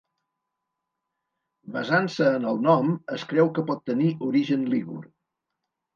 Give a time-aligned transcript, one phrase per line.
[1.75, 5.03] Basant-se en el nom, es creu que pot tenir origen lígur.